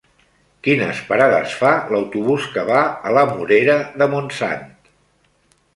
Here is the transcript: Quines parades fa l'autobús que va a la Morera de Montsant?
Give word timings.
Quines 0.67 1.01
parades 1.09 1.53
fa 1.59 1.73
l'autobús 1.91 2.49
que 2.57 2.65
va 2.73 2.81
a 3.11 3.15
la 3.19 3.27
Morera 3.35 3.79
de 4.03 4.13
Montsant? 4.15 4.67